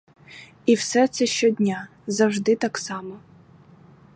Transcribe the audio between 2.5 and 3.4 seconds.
так само.